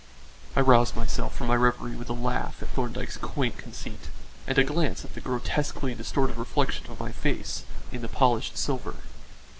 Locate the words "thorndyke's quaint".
2.69-3.59